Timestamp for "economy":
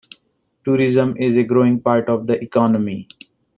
2.43-3.07